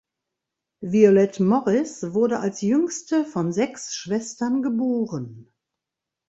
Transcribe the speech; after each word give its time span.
Violette 0.81 1.39
Morris 1.43 2.01
wurde 2.15 2.39
als 2.39 2.61
jüngste 2.61 3.23
von 3.23 3.51
sechs 3.53 3.93
Schwestern 3.93 4.63
geboren. 4.63 5.53